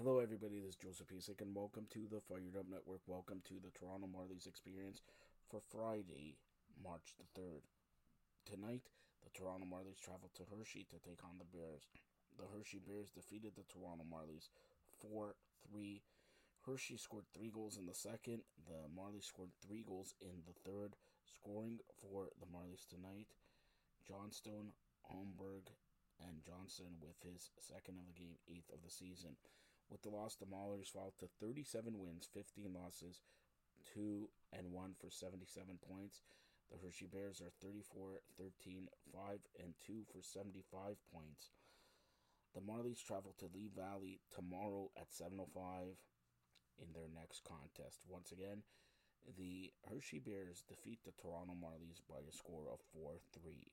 [0.00, 0.64] Hello, everybody.
[0.64, 3.04] This is Joseph Piasek, and welcome to the Fired Up Network.
[3.04, 5.04] Welcome to the Toronto Marlies experience
[5.44, 6.40] for Friday,
[6.82, 7.68] March the 3rd.
[8.48, 8.88] Tonight,
[9.20, 11.84] the Toronto Marlies travel to Hershey to take on the Bears.
[12.40, 14.48] The Hershey Bears defeated the Toronto Marlies
[15.04, 15.36] 4
[15.68, 16.00] 3.
[16.64, 18.40] Hershey scored three goals in the second.
[18.64, 20.96] The Marlies scored three goals in the third.
[21.28, 23.36] Scoring for the Marlies tonight
[24.08, 24.72] Johnstone,
[25.04, 25.68] Holmberg,
[26.24, 29.36] and Johnson with his second of the game, eighth of the season.
[29.90, 33.20] With the loss, the Marlies fall to 37 wins, 15 losses,
[33.92, 36.22] 2 and 1 for 77 points.
[36.70, 41.50] The Hershey Bears are 34, 13, 5 and 2 for 75 points.
[42.54, 45.98] The Marlies travel to Lehigh Valley tomorrow at 7:05
[46.78, 48.06] in their next contest.
[48.06, 48.62] Once again,
[49.38, 53.70] the Hershey Bears defeat the Toronto Marlies by a score of 4-3.